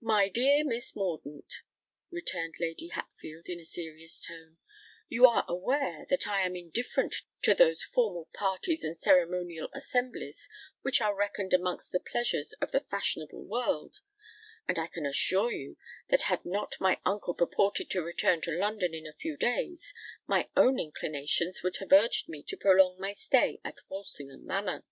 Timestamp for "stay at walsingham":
23.12-24.46